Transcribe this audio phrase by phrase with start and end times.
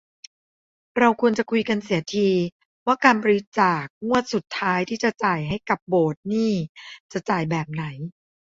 [0.97, 2.29] เราควรจะคุยกันเสียที
[2.85, 6.53] ว่าการบริจาคงวดสุดท้ายที่จะจ่ายให้กับโบสถ์นี่
[7.11, 7.83] จะจ่ายแบบไหน